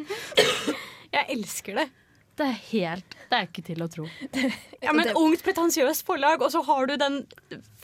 [1.15, 1.87] Jeg elsker det.
[2.39, 4.05] Det er helt Det er ikke til å tro.
[4.83, 7.23] Ja, men det- Ungt, pretensiøst forlag, og så har du den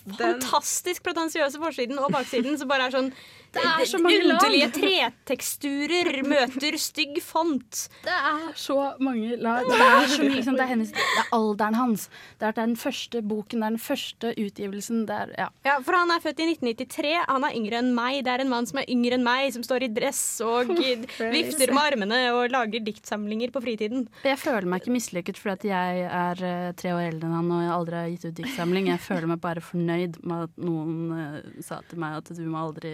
[0.05, 3.11] fantastisk pretensiøse forsiden og baksiden som bare er sånn
[3.55, 4.35] Det er så mange lag.
[4.35, 7.85] Underlige treteksturer møter stygg font.
[8.05, 9.65] Det er så mange lag.
[9.67, 12.07] Det er så mye, liksom, det er hennes Det er alderen hans.
[12.41, 15.05] Det er den første boken, det er den første utgivelsen.
[15.09, 15.47] Det er, ja.
[15.67, 17.13] Ja, for Han er født i 1993.
[17.29, 18.21] Han er yngre enn meg.
[18.25, 20.71] Det er en mann som er yngre enn meg, som står i dress og
[21.35, 24.07] vifter med armene og lager diktsamlinger på fritiden.
[24.25, 27.53] Jeg føler meg ikke mislykket fordi at jeg er eh, tre år eldre enn han
[27.55, 28.89] og jeg aldri har gitt ut diktsamling.
[28.91, 32.65] Jeg føler meg bare fornøyd med at noen eh, sa til meg at du må
[32.67, 32.93] aldri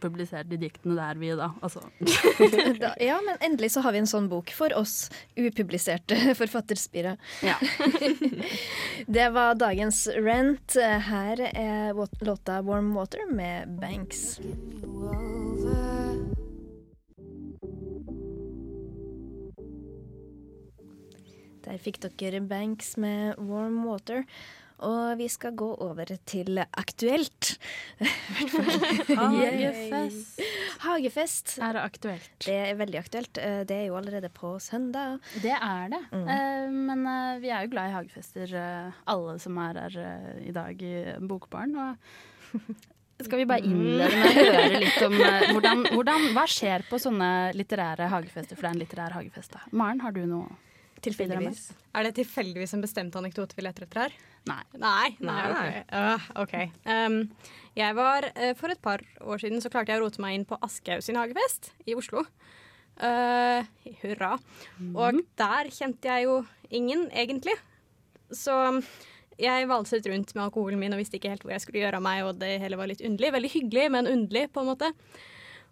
[0.00, 1.50] publisere de diktene der, vi, da.
[1.64, 1.82] Altså.
[2.82, 7.16] da, ja, men endelig så har vi en sånn bok for oss upubliserte forfatterspire.
[7.46, 7.58] Ja.
[9.16, 10.76] Det var dagens Rent.
[10.76, 14.38] Her er låta 'Warm Water' med Banks.
[21.66, 24.24] Der fikk dere Banks med 'Warm Water'.
[24.84, 27.54] Og vi skal gå over til aktuelt.
[29.16, 30.40] Hagefest.
[30.84, 31.54] Hagefest.
[31.64, 32.28] Er det aktuelt?
[32.44, 33.38] Det er veldig aktuelt.
[33.40, 35.18] Eh, Det er jo allerede på søndag.
[35.42, 36.02] Det er det.
[36.12, 38.52] Eh, men eh, vi er jo glad i hagefester,
[39.06, 39.96] alle som er her
[40.44, 41.72] i dag i Bokbaren.
[41.76, 41.96] Og
[43.24, 45.16] skal vi bare innlede med å høre litt om
[45.54, 48.56] hvordan, hvordan, hva skjer på sånne litterære hagefester?
[48.56, 49.56] For det er en litterær hagefest.
[49.56, 49.64] da.
[49.72, 50.52] Maren, har du noe
[51.04, 51.68] Tilfeldigvis.
[51.96, 54.16] Er det tilfeldigvis en bestemt anekdote vi leter etter her?
[54.46, 54.62] Nei.
[54.78, 55.50] Nei, nei, Nei.
[55.50, 55.96] ok.
[55.98, 56.54] Øh, ok.
[56.86, 57.18] Um,
[57.76, 60.46] jeg var, uh, For et par år siden så klarte jeg å rote meg inn
[60.48, 62.22] på Aschehoug sin hagefest i Oslo.
[62.96, 63.66] Uh,
[64.04, 64.36] hurra.
[64.94, 67.56] Og der kjente jeg jo ingen, egentlig.
[68.32, 68.54] Så
[69.36, 72.06] jeg valset rundt med alkoholen min og visste ikke helt hvor jeg skulle gjøre av
[72.06, 73.34] meg, og det hele var litt underlig.
[73.36, 74.92] Veldig hyggelig, men underlig, på en måte.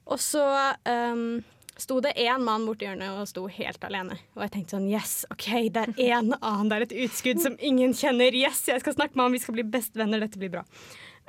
[0.04, 0.44] Og så
[0.84, 1.40] um,
[1.80, 4.18] sto det én mann borti hjørnet og sto helt alene.
[4.36, 7.56] Og jeg tenkte sånn Yes, OK, det er én annen, det er et utskudd som
[7.58, 8.36] ingen kjenner.
[8.36, 10.64] Yes, jeg skal snakke med ham, vi skal bli bestevenner, dette blir bra.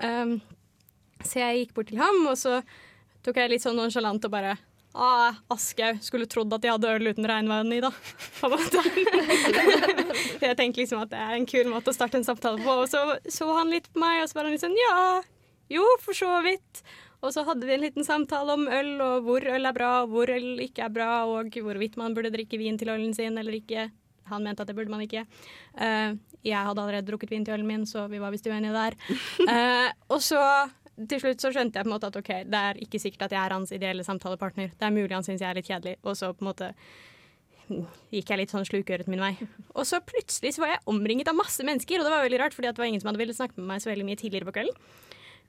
[0.03, 0.37] Um,
[1.23, 2.59] så jeg gikk bort til ham, og så
[3.25, 4.55] tok jeg litt sånn nonsjalant og bare
[4.95, 5.97] Ah, Aschehoug.
[6.03, 7.89] Skulle trodd at de hadde øl uten regnvann i, da.
[8.47, 8.53] En
[10.45, 12.77] jeg tenkte liksom at det er en kul måte å starte en samtale på.
[12.85, 15.19] Og så så han litt på meg, og så var han litt sånn ja,
[15.75, 16.85] jo, for så vidt.
[17.25, 20.13] Og så hadde vi en liten samtale om øl, og hvor øl er bra, og
[20.13, 23.57] hvor øl ikke er bra, og hvorvidt man burde drikke vin til ølen sin eller
[23.57, 23.89] ikke.
[24.29, 25.25] Han mente at det burde man ikke.
[25.77, 28.97] Uh, jeg hadde allerede drukket vin til ølen min, så vi var visst uenige der.
[29.41, 30.41] Uh, og så
[30.95, 33.35] til slutt så skjønte jeg på en måte at ok, det er ikke sikkert at
[33.35, 34.71] jeg er hans ideelle samtalepartner.
[34.77, 35.97] Det er mulig han syns jeg er litt kjedelig.
[36.05, 36.71] Og så på en måte
[38.13, 39.33] gikk jeg litt sånn slukøret min vei.
[39.73, 42.55] Og så plutselig så var jeg omringet av masse mennesker, og det var veldig rart,
[42.55, 44.55] fordi det var ingen som hadde villet snakke med meg så veldig mye tidligere på
[44.59, 44.77] kvelden.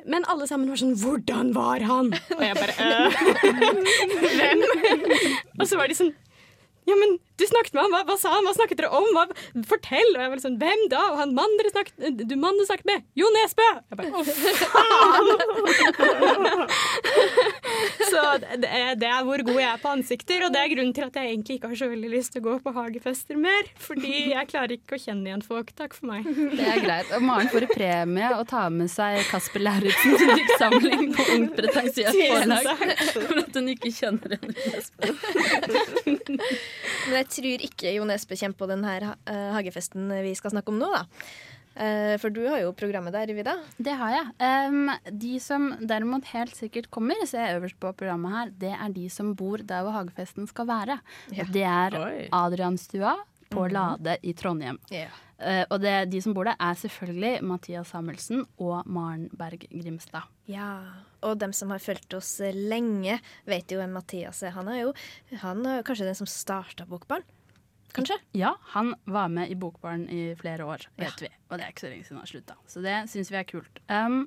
[0.05, 3.13] Men alle sammen var sånn 'Hvordan var han?' Og jeg bare øh,
[4.39, 4.63] Hvem?
[5.61, 6.15] Og så var de sånn
[6.87, 9.07] ja, men du snakket med ham, hva, hva sa han, hva snakket dere om?
[9.17, 9.25] Hva,
[9.69, 10.11] fortell!
[10.15, 11.03] Og jeg var sånn, hvem da?
[11.13, 12.99] Og han mannen dere snakket, du mannen du snakket med?
[13.19, 13.69] Jo Nesbø!
[13.91, 14.21] Jeg bare, å
[14.63, 15.27] faen!
[18.07, 18.21] Så
[18.63, 18.71] det
[19.01, 21.33] det er hvor god jeg er på ansikter, og det er grunnen til at jeg
[21.33, 23.69] egentlig ikke har så veldig lyst til å gå på hagefester mer.
[23.83, 25.73] Fordi jeg klarer ikke å kjenne igjen folk.
[25.79, 26.27] Takk for meg.
[26.27, 27.13] Det er greit.
[27.17, 32.21] Og Maren får i premie å ta med seg Kasper Lauritzens diktsamling på Ungt pretensiøst
[32.21, 32.65] forlag.
[33.27, 34.55] For at hun ikke kjenner henne.
[36.07, 40.73] Men jeg tror ikke Jo Nesbø kommer på den her eh, hagefesten vi skal snakke
[40.73, 41.05] om nå, da.
[41.77, 43.57] Eh, for du har jo programmet der, Vida.
[43.77, 44.97] Det har jeg.
[45.13, 49.07] De som derimot helt sikkert kommer, ser jeg øverst på programmet her, det er de
[49.13, 51.01] som bor der hvor hagefesten skal være.
[51.37, 51.49] Ja.
[51.53, 52.27] Det er Oi.
[52.33, 53.17] Adrianstua
[53.53, 54.81] på Lade i Trondheim.
[54.91, 55.13] Yeah.
[55.37, 60.25] Eh, og det, de som bor der, er selvfølgelig Mathias Samuelsen og Maren Berg Grimstad.
[60.49, 60.71] Ja,
[61.27, 64.55] og dem som har fulgt oss lenge, vet jo hvem Mathias er.
[64.57, 64.93] Han er jo
[65.43, 67.27] han er kanskje den som starta Bokbarn.
[67.97, 68.19] Kanskje?
[68.37, 71.31] Ja, han var med i Bokbarn i flere år, vet vi.
[71.49, 72.57] Og det er ikke så lenge siden han slutta.
[72.69, 73.81] Så det syns vi er kult.
[73.89, 74.27] Um,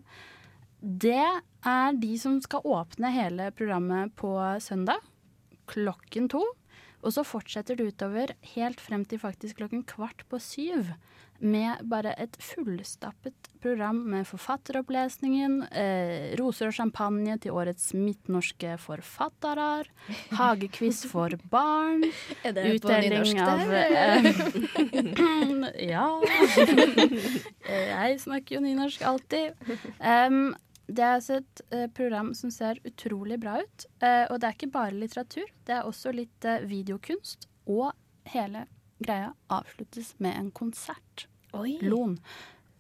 [0.80, 4.34] det er de som skal åpne hele programmet på
[4.64, 5.04] søndag
[5.70, 6.42] klokken to.
[7.00, 10.90] Og så fortsetter det utover helt frem til faktisk klokken kvart på syv.
[11.40, 19.86] Med bare et fullstappet program med forfatteropplesningen, eh, roser og champagne til årets midtnorske forfattere,
[20.40, 22.04] hagequiz for barn,
[22.44, 24.32] utdeling av eh,
[25.90, 26.08] Ja.
[28.00, 29.56] Jeg snakker jo nynorsk alltid.
[30.00, 30.56] Um,
[30.90, 33.86] det er altså et eh, program som ser utrolig bra ut.
[34.02, 37.46] Eh, og det er ikke bare litteratur, det er også litt eh, videokunst.
[37.70, 37.92] Og
[38.34, 38.66] hele
[39.00, 41.28] greia avsluttes med en konsert.
[41.58, 41.78] Oi.
[41.82, 42.20] Lon.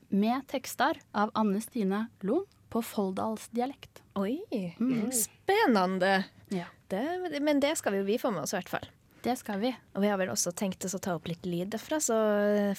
[0.10, 4.04] Med tekster av Anne Stine Lon på folldalsdialekt.
[4.20, 4.40] Oi.
[4.80, 5.12] Mm.
[5.12, 6.24] Spennende.
[6.54, 6.66] Ja.
[6.88, 8.90] Det, men det skal vi jo vi få med oss, i hvert fall.
[9.22, 9.72] Det skal vi.
[9.96, 12.18] Og vi har vel også tenkt oss å ta opp litt lyd derfra, så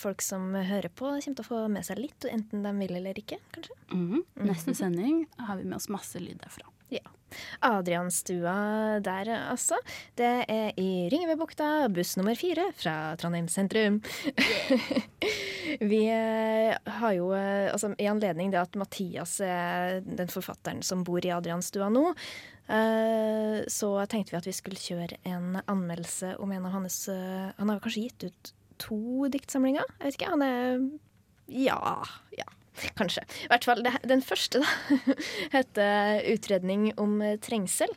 [0.00, 3.18] folk som hører på, kommer til å få med seg litt, enten de vil eller
[3.20, 3.76] ikke, kanskje.
[3.92, 4.22] Mm.
[4.48, 6.70] Neste sending har vi med oss masse lyd derfra.
[6.90, 7.04] Ja.
[7.66, 9.78] Adrianstua der, altså.
[10.18, 14.00] Det er i Ringebubukta, buss nummer fire fra Trondheim sentrum.
[15.92, 21.04] Vi eh, har jo, eh, altså i anledning det at Mathias er den forfatteren som
[21.06, 22.06] bor i Adrianstua nå,
[22.68, 27.70] eh, så tenkte vi at vi skulle kjøre en anmeldelse om en av hans Han
[27.70, 29.86] har kanskje gitt ut to diktsamlinger?
[29.98, 30.32] Jeg vet ikke.
[30.32, 30.80] Han er
[31.50, 32.04] Ja.
[32.38, 32.48] ja.
[32.98, 33.24] Kanskje.
[33.44, 34.96] I hvert fall det, den første, da,
[35.56, 37.92] heter 'Utredning om eh, trengsel'.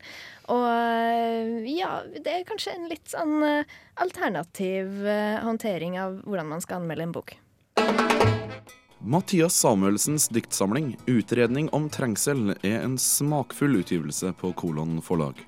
[0.52, 5.06] Og eh, ja, det er kanskje en litt sånn eh, alternativ
[5.44, 7.36] håndtering av hvordan man skal anmelde en bok.
[9.04, 15.40] Mathias Samuelsens diktsamling 'Utredning om trengsel' er en smakfull utgivelse på Kolon forlag.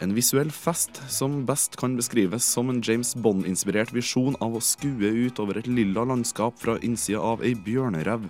[0.00, 5.12] en visuell fest som best kan beskrives som en James Bond-inspirert visjon av å skue
[5.26, 8.24] ut over et lilla landskap fra innsida av ei bjørnerev,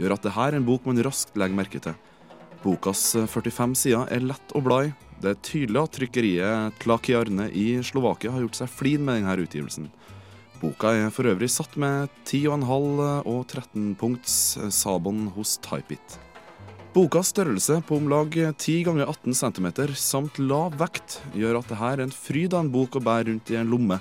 [0.00, 1.92] gjør at dette er en bok man raskt legger merke til.
[2.62, 4.94] Bokas 45 sider er lett å bla i.
[5.20, 9.92] Det er tydelig at trykkeriet Tlakiarne i Slovakia har gjort seg flid med denne utgivelsen.
[10.62, 14.34] Boka er for øvrig satt med 10,5 og 13 punkts
[14.70, 16.18] Sabon hos Typeit.
[16.94, 19.66] Bokas størrelse på om lag 10 ganger 18 cm
[19.98, 23.26] samt lav vekt gjør at det her er en fryd av en bok å bære
[23.32, 23.96] rundt i en lomme.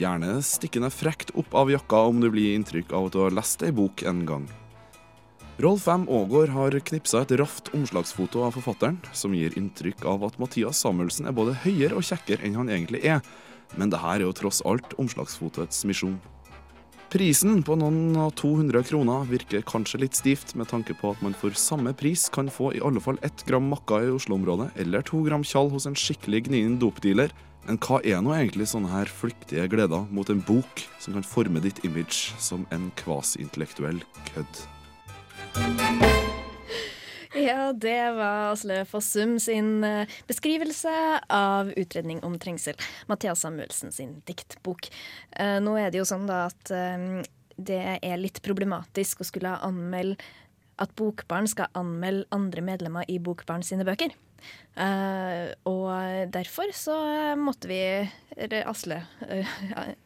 [0.00, 3.66] Gjerne stikkende frekt opp av jakka om du blir inntrykk av at du har lest
[3.66, 4.46] ei bok en gang.
[5.60, 6.06] Rolf M.
[6.08, 11.28] Aagaard har knipsa et raft omslagsfoto av forfatteren, som gir inntrykk av at Mathias Samuelsen
[11.28, 13.20] er både høyere og kjekkere enn han egentlig er.
[13.76, 16.18] Men det her er jo tross alt omslagsfotoets misjon.
[17.08, 21.32] Prisen på noen og 200 kroner virker kanskje litt stivt, med tanke på at man
[21.32, 25.22] for samme pris kan få i alle fall ett gram makka i Oslo-området, eller to
[25.24, 27.32] gram tjall hos en skikkelig gnien dopdealer.
[27.64, 31.64] Men hva er nå egentlig sånne her flyktige gleder mot en bok som kan forme
[31.64, 34.04] ditt image som en kvasintellektuell
[34.34, 34.66] kødd?
[37.36, 42.76] Ja, det var Asle Fossum sin eh, beskrivelse av utredning om trengsel.
[43.06, 44.88] Mathias Samuelsen sin diktbok.
[45.30, 47.24] Eh, Nå er det jo sånn da at eh,
[47.58, 50.16] det er litt problematisk å skulle anmelde
[50.78, 54.14] at Bokbarn skal anmelde andre medlemmer i Bokbarn sine bøker.
[54.78, 56.94] Uh, og derfor så
[57.34, 57.80] måtte vi,
[58.62, 59.56] Asle, uh,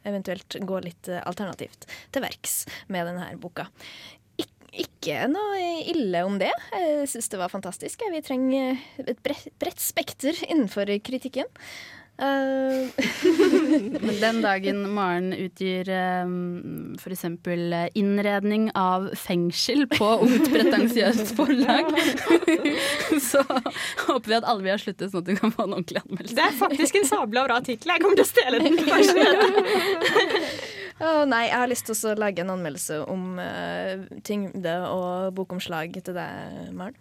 [0.01, 3.67] eventuelt gå litt alternativt til verks med denne boka.
[4.73, 6.53] Ik ikke noe ille om det.
[6.71, 8.05] Jeg syns det var fantastisk.
[8.13, 11.49] Vi trenger et bredt, spekter innenfor kritikken.
[12.21, 12.93] Eh,
[14.05, 15.89] Men den dagen Maren utgir
[16.23, 17.25] um, f.eks.
[17.97, 21.89] innredning av fengsel på Ungt pretensiøst forlag,
[23.31, 23.41] så
[24.05, 26.37] håper vi at alle vil ha sluttet, sånn at du kan få en ordentlig anmeldelse.
[26.37, 27.95] Det er faktisk en sabla bra tittel.
[27.95, 28.77] Jeg kommer til å stjele den.
[31.01, 35.95] Å, nei, jeg har lyst til å lage en anmeldelse om uh, tyngde og bokomslag
[36.03, 36.99] til deg, Maren.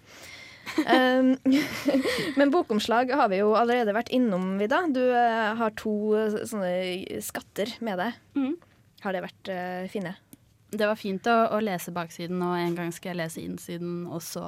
[0.86, 1.34] Um,
[2.38, 4.84] men bokomslag har vi jo allerede vært innom, Vida.
[4.88, 8.20] Du uh, har to eh, sånne skatter med deg.
[8.38, 8.54] Mm.
[9.02, 10.14] Har det vært uh, fine?
[10.72, 14.22] Det var fint å, å lese baksiden, og en gang skal jeg lese innsiden, og
[14.24, 14.46] så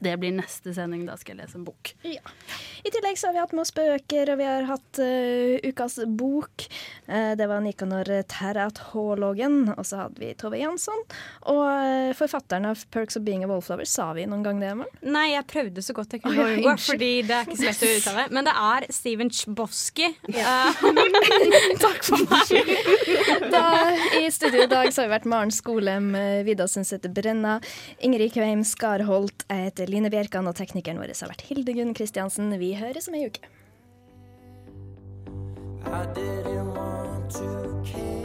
[0.00, 1.92] Det blir neste sending, da skal jeg lese en bok.
[2.06, 2.22] Ja.
[2.86, 5.98] I tillegg så har vi hatt med oss bøker, og vi har hatt uh, ukas
[6.06, 6.66] bok.
[7.08, 11.04] Uh, det var Nikanor Terratologen, og så hadde vi Tove Jansson.
[11.50, 15.02] Og uh, forfatteren av 'Perks of Being a Wallflower', sa vi noen gang det, Maren?
[15.02, 16.62] Nei, jeg prøvde så godt jeg kunne kunne.
[16.62, 18.24] ja, fordi det er ikke så lett å uttale.
[18.34, 20.10] Men det er Steven Chbosky.
[21.84, 22.72] Takk for meg.
[23.52, 23.64] Da,
[24.20, 26.10] I studio i dag så har vi vært Maren Skolem,
[26.46, 27.58] Vidar Sundset Brenna,
[28.04, 32.52] Ingrid Kveim Skarholt, jeg heter Line Bjerkan, og teknikeren vår har vært Hildegunn Kristiansen.
[32.60, 33.48] Vi høres om ei uke.
[35.88, 38.17] I didn't want to care.